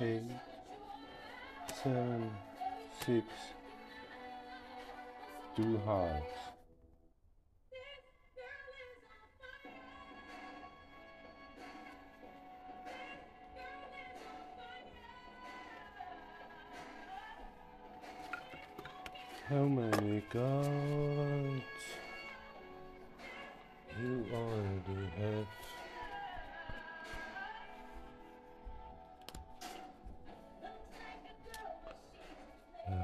eight, 0.00 0.22
seven, 1.82 2.30
six, 3.04 3.26
two 5.56 5.80
hearts. 5.84 6.24
How 19.48 19.64
many 19.64 20.20
cards 20.30 21.62
you 24.00 24.26
already 24.32 25.08
have? 25.18 25.77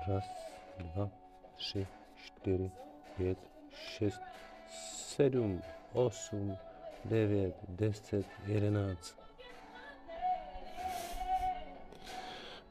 Raz, 0.08 0.24
dva, 0.78 1.10
tři, 1.56 1.86
čtyři, 2.16 2.70
pět, 3.16 3.38
šest, 3.70 4.20
sedm, 4.92 5.62
osm, 5.92 6.56
devět, 7.04 7.54
deset, 7.68 8.26
jedenáct. 8.46 9.16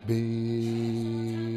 Be 0.06 1.52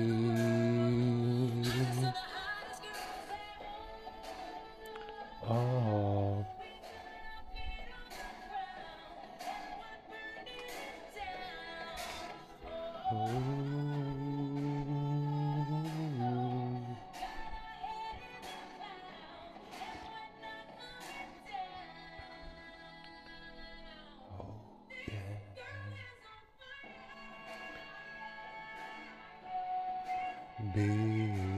Be 30.59 31.56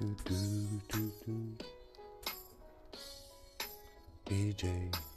do 0.00 0.16
do 0.24 0.80
do 0.88 1.12
do. 1.26 1.64
DJ. 4.24 5.09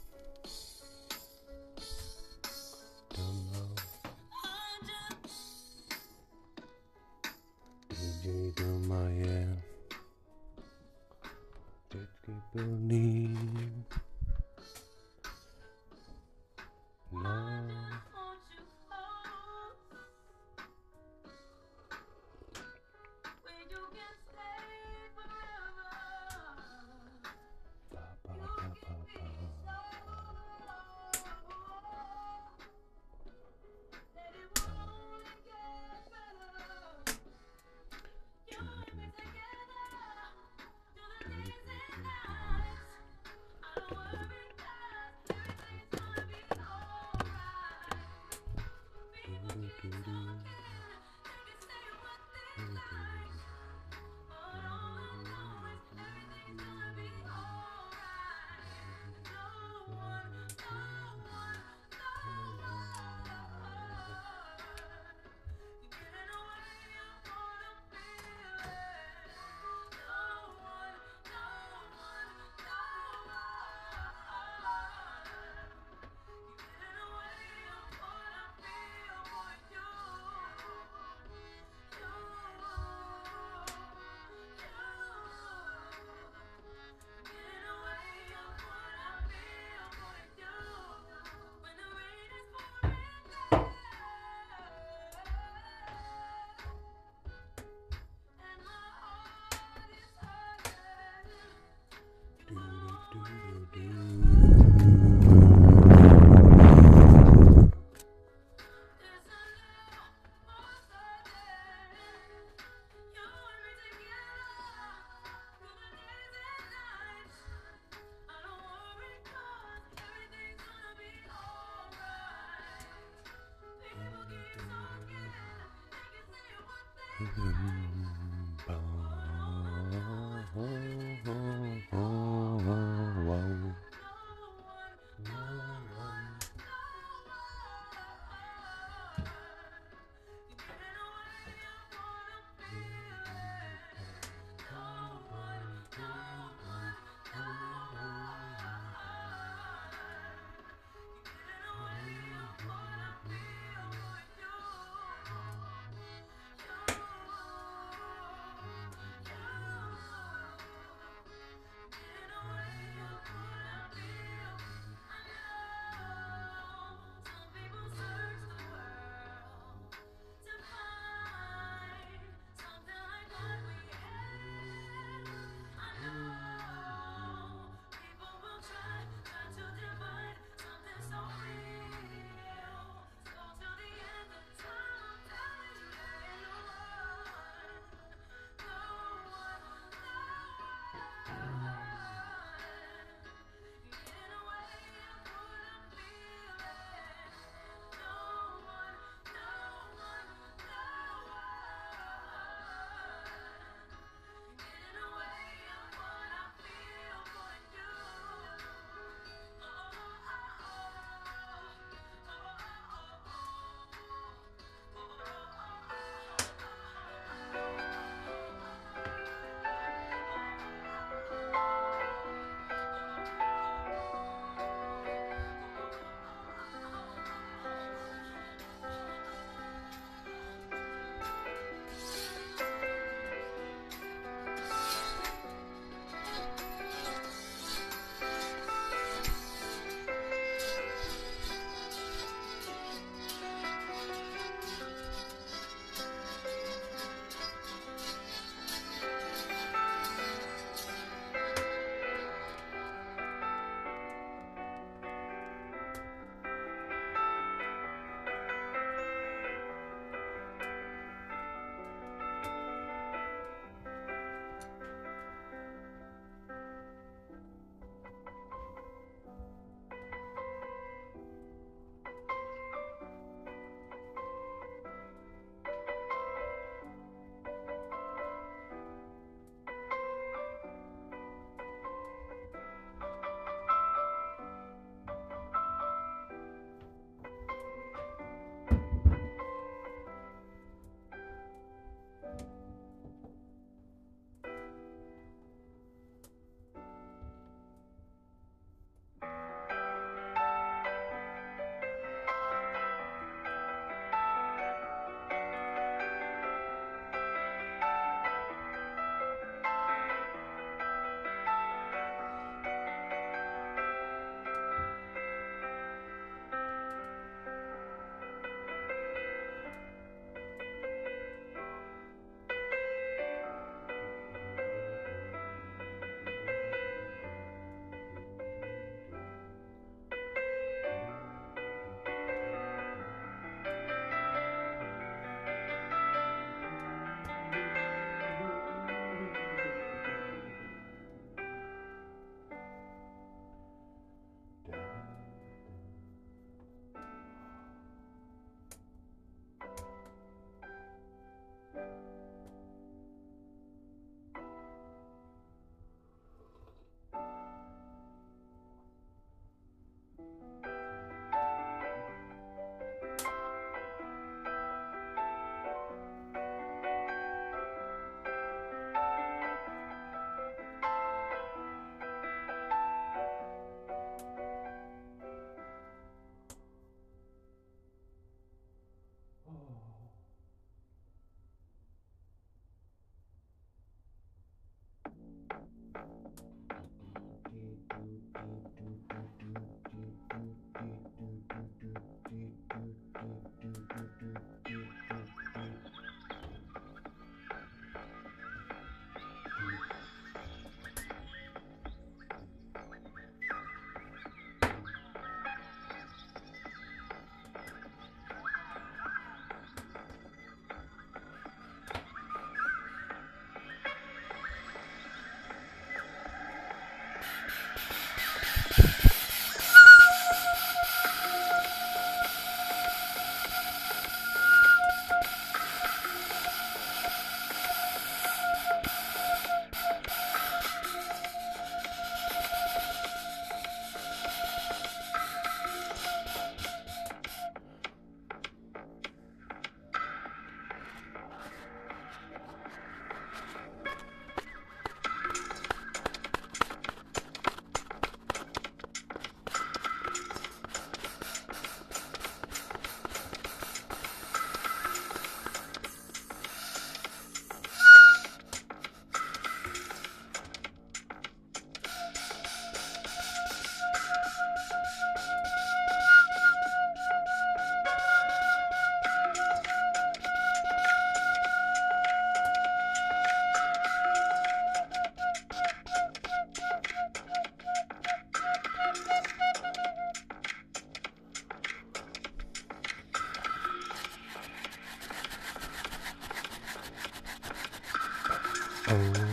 N 488.94 489.23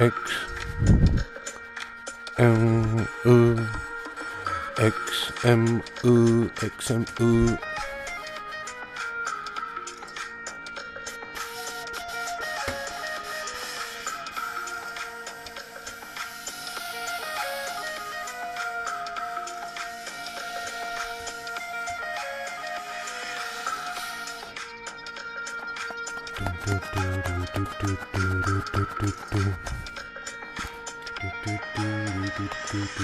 X 0.00 0.14
M 2.38 3.06
X 4.78 5.32
M 5.44 5.82
U 6.02 6.50
X 6.62 6.90
M 6.90 7.04
U 7.20 7.58
X 27.56 27.62
M 27.62 28.42
U 28.42 29.46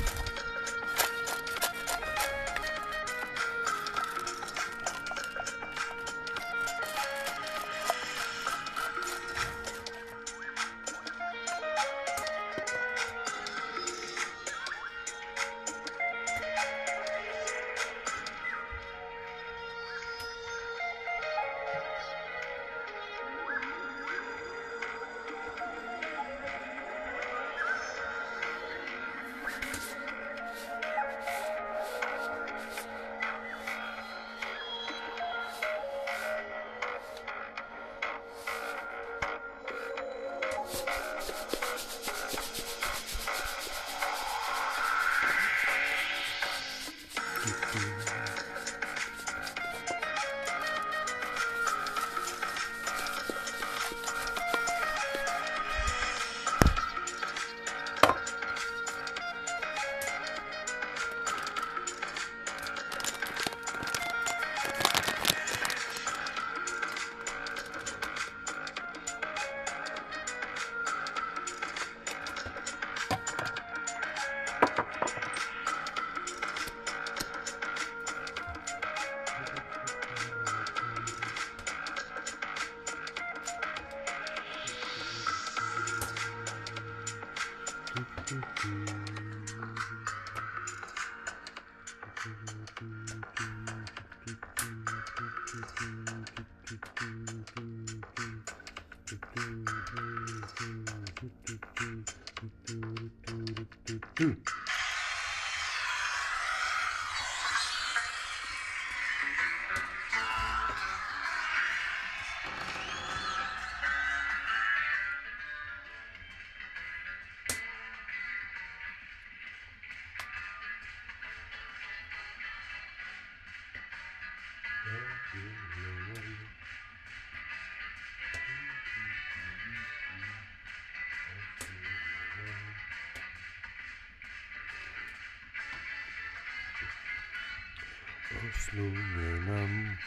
oslunem, 138.46 139.98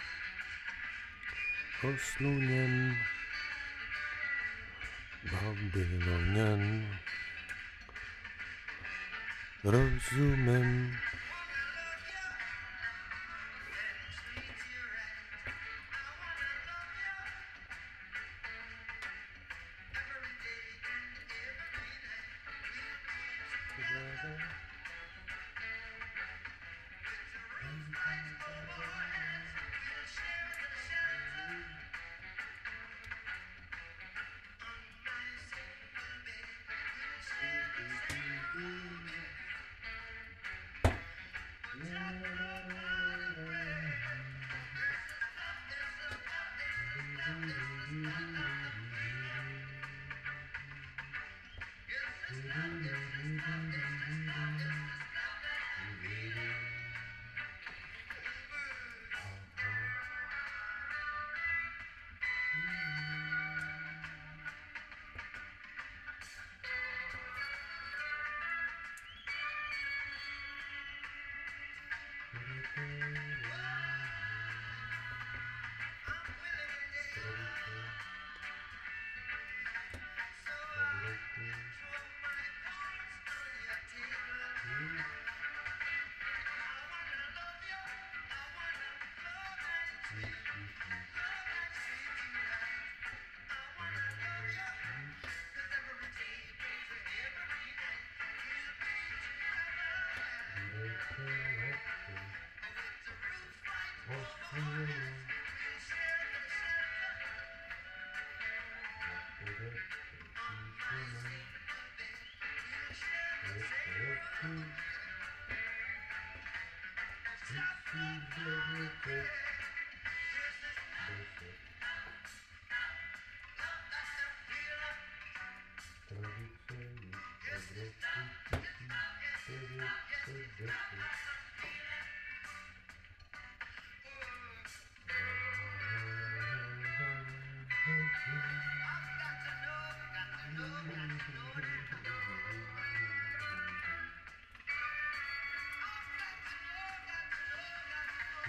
oslunem, 1.84 2.96
Babylonien, 5.31 6.63
rozumem. 9.63 11.09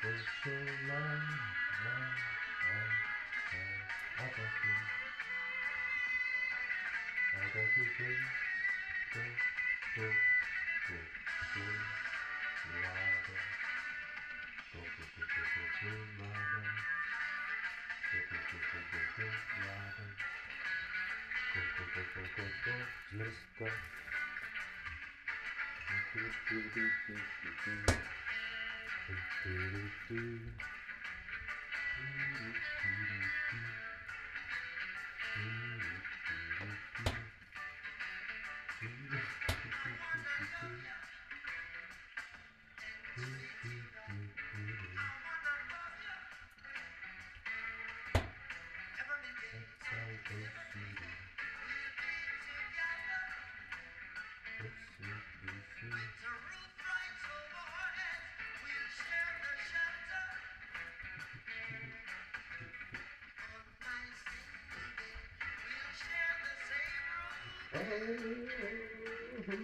for 0.00 0.08
so 0.42 0.50
long. 0.88 1.40
let's 23.18 23.30
go 23.58 23.66
do, 29.10 29.50
do, 29.50 29.90
do, 30.08 30.38
do. 30.38 30.50
Hey, 67.80 67.86
hey, 67.86 69.54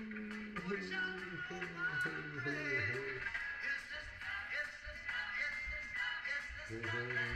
hey. 6.72 7.35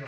ah. 0.00 0.06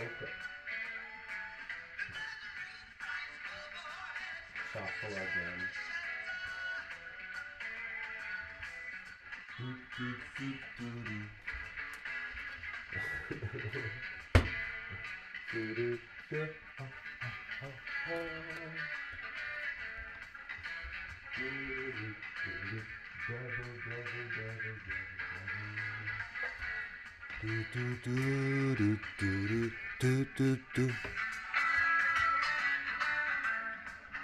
Doot, 9.58 9.78
doot, 9.98 10.20
doot, 10.38 10.60
doot, 27.42 27.66
doot, 27.74 29.00
doot, 29.98 30.28
doot, 30.36 30.58
doot. 30.74 30.92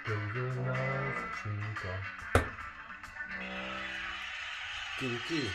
Devil 0.05 0.63
loves 0.63 1.17
chica. 1.41 1.93
Kinky. 4.99 5.49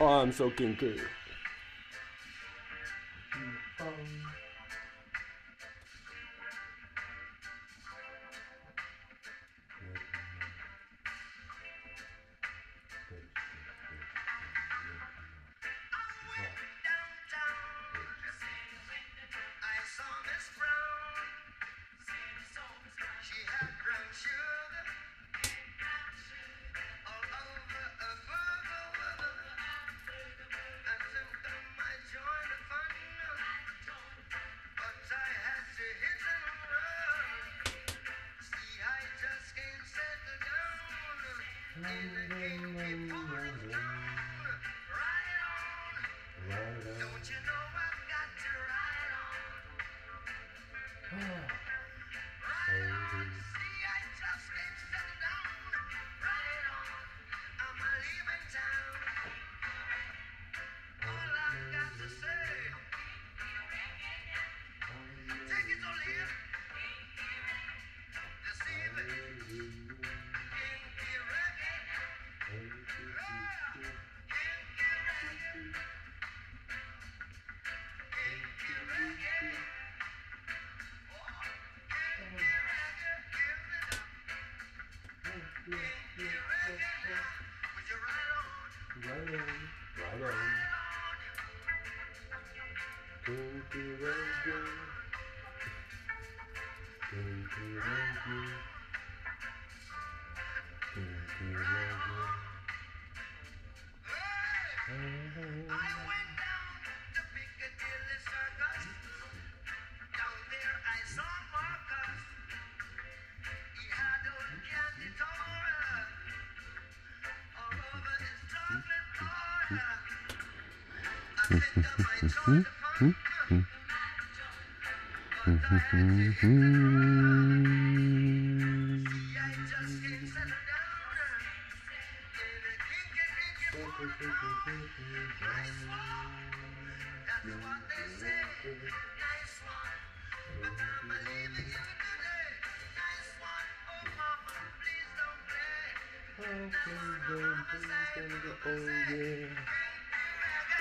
Oh, 0.00 0.06
I'm 0.06 0.32
so 0.32 0.50
kinky. 0.50 1.00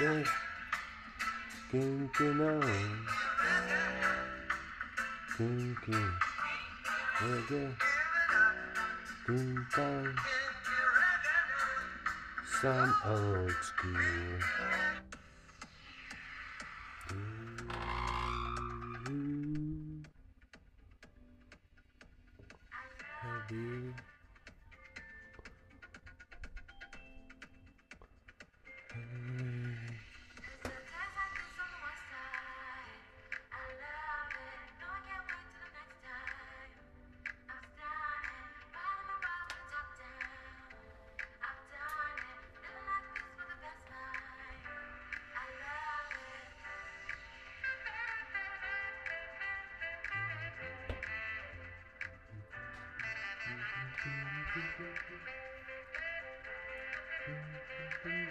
Oh 0.03 0.17
yeah. 0.17 0.50
Get, 1.71 1.79
kinky 1.81 2.23
now. 2.33 2.59
Kinky. 5.37 5.93
Reggae. 7.21 7.73
Kinky. 9.25 10.19
Some 12.61 12.93
old 13.05 13.51
school. 13.61 15.10
Have 54.53 54.63
you 58.05 58.30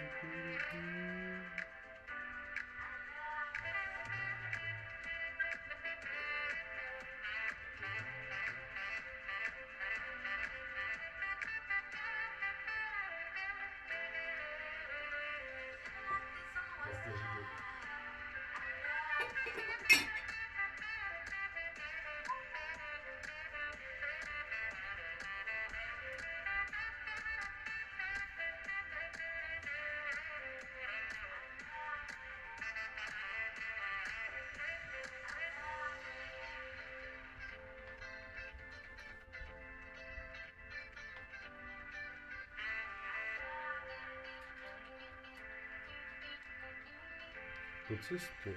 po 47.91 47.97
cestě. 47.97 48.53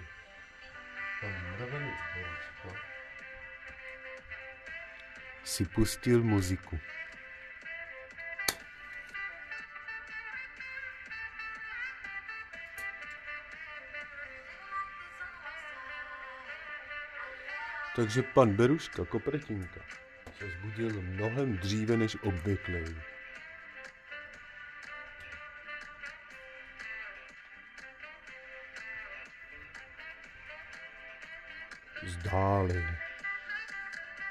Pan 1.21 1.33
Mravenec 1.57 1.99
Boručka 2.15 2.81
si 5.45 5.65
pustil 5.65 6.23
muziku. 6.23 6.79
Takže 17.97 18.23
pan 18.23 18.55
Beruška 18.55 19.05
Kopretinka 19.05 19.81
se 20.39 20.51
zbudil 20.51 21.03
mnohem 21.03 21.57
dříve 21.57 21.97
než 21.97 22.17
obvykle. 22.23 23.14
Zdáli 32.35 32.83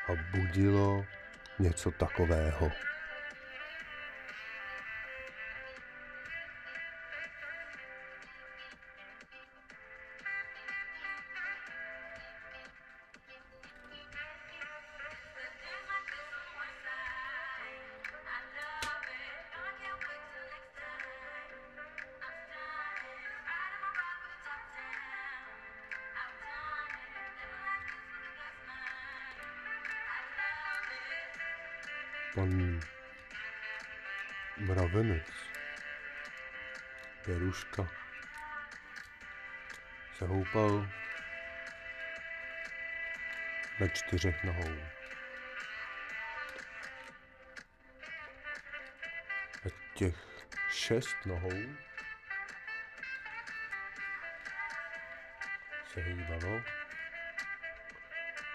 a 0.07 0.11
budilo 0.35 1.05
něco 1.59 1.91
takového. 1.91 2.71
Se 40.23 40.27
houpal 40.27 40.87
na 43.79 43.87
čtyřech 43.87 44.43
nohou. 44.43 44.75
A 49.65 49.69
těch 49.95 50.15
šest 50.71 51.15
nohou 51.25 51.75
se 55.93 56.01
hýbalo 56.01 56.61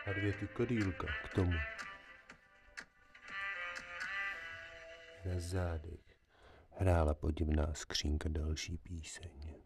a 0.06 0.12
dvě 0.12 0.32
ty 0.32 0.46
kodýlka 0.46 1.06
k 1.24 1.34
tomu. 1.34 1.58
Na 5.24 5.40
zádech 5.40 6.00
hrála 6.70 7.14
podivná 7.14 7.74
skřínka 7.74 8.28
další 8.28 8.78
píseň. 8.78 9.57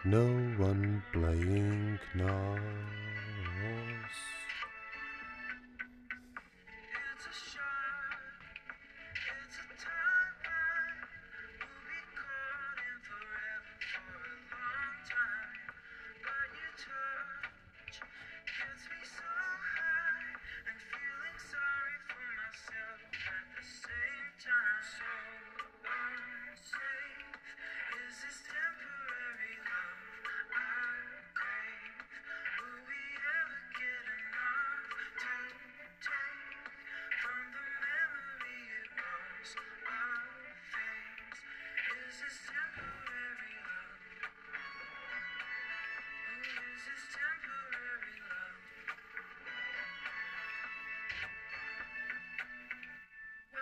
No 0.05 0.27
one 0.59 1.03
playing 1.11 1.99
now. 2.15 2.59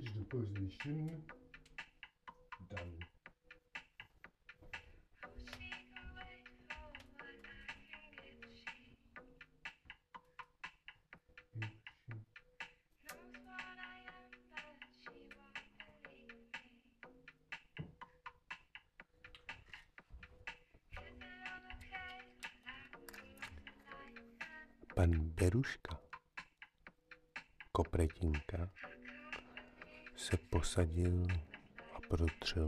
the 0.00 0.24
position 0.30 1.22
done. 2.70 3.21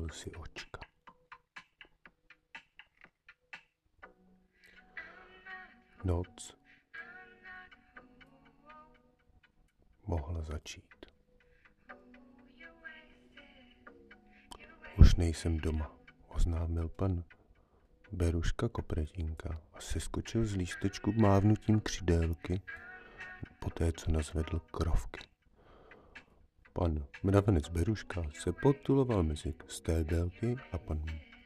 Protřel 0.04 0.08
si 0.08 0.36
očka. 0.36 0.80
Noc 6.04 6.56
mohla 10.06 10.42
začít. 10.42 10.84
Už 14.98 15.14
nejsem 15.14 15.56
doma, 15.56 15.90
oznámil 16.28 16.88
pan 16.88 17.24
Beruška 18.12 18.68
Kopretinka 18.68 19.60
a 19.72 19.80
seskočil 19.80 20.46
z 20.46 20.54
lístečku 20.54 21.12
mávnutím 21.12 21.80
křidélky, 21.80 22.62
poté 23.58 23.92
co 23.92 24.10
nazvedl 24.10 24.58
krovky. 24.58 25.33
Pan 26.78 27.06
mravenec 27.22 27.68
Beruška 27.68 28.22
se 28.42 28.52
potuloval 28.52 29.22
mezi 29.22 29.54
stébelky 29.68 30.56
a 30.72 30.78
pan 30.78 31.04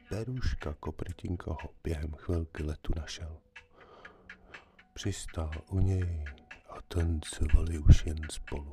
Beruška 0.09 0.73
Kopretinka 0.73 1.51
ho 1.51 1.69
během 1.83 2.11
chvilky 2.13 2.63
letu 2.63 2.93
našel. 2.95 3.37
Přistál 4.93 5.51
u 5.71 5.79
něj 5.79 6.25
a 6.69 6.81
tancovali 6.87 7.79
už 7.79 8.05
jen 8.05 8.17
spolu. 8.31 8.71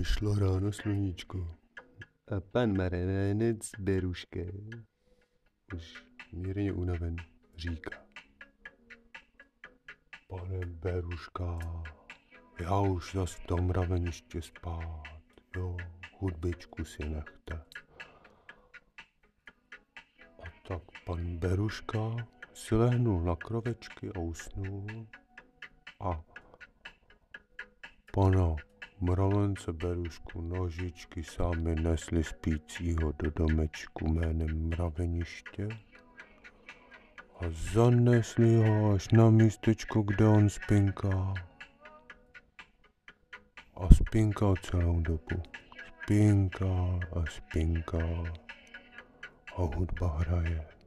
Nevyšlo 0.00 0.34
ráno 0.34 0.72
sluníčko. 0.72 1.56
A 2.32 2.40
pan 2.40 2.76
Marenec 2.76 3.70
Beruške, 3.78 4.52
už 5.74 6.04
mírně 6.32 6.72
unaven, 6.72 7.16
říká. 7.56 7.90
Pane 10.28 10.66
Beruška, 10.66 11.58
já 12.60 12.80
už 12.80 13.12
zas 13.14 13.32
v 13.32 13.46
tom 13.46 13.66
mraveniště 13.66 14.42
spát, 14.42 15.02
jo, 15.56 15.76
hudbičku 16.18 16.84
si 16.84 17.08
nechte. 17.08 17.64
A 20.42 20.68
tak 20.68 20.82
pan 21.06 21.36
Beruška 21.36 22.16
si 22.54 22.74
lehnul 22.74 23.20
na 23.20 23.36
krovečky 23.36 24.08
a 24.08 24.18
usnul 24.18 25.06
a 26.00 26.24
pana 28.12 28.69
mravence 29.00 29.72
Berušku 29.72 30.40
nožičky 30.40 31.24
sami 31.24 31.74
nesli 31.74 32.24
spícího 32.24 33.12
do 33.12 33.30
domečku 33.30 34.08
jménem 34.08 34.68
mraveniště 34.68 35.68
a 37.40 37.44
zanesli 37.48 38.56
ho 38.56 38.92
až 38.92 39.08
na 39.08 39.30
místečko, 39.30 40.02
kde 40.02 40.26
on 40.26 40.48
spinká. 40.48 41.34
A 43.74 43.94
spinká 43.94 44.54
celou 44.62 45.00
dobu. 45.00 45.42
Spinká 46.02 46.98
a 47.16 47.24
spinká 47.30 48.08
a 49.56 49.62
hudba 49.62 50.18
hraje. 50.18 50.79